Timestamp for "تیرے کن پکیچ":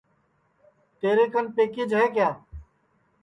0.99-1.91